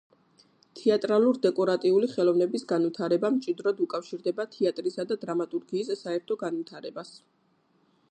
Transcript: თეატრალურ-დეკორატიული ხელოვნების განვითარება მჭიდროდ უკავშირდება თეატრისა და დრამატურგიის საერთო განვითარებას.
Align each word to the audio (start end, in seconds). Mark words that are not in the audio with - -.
თეატრალურ-დეკორატიული 0.77 2.09
ხელოვნების 2.15 2.65
განვითარება 2.73 3.31
მჭიდროდ 3.37 3.85
უკავშირდება 3.87 4.49
თეატრისა 4.57 5.09
და 5.13 5.23
დრამატურგიის 5.27 5.97
საერთო 6.05 6.43
განვითარებას. 6.45 7.19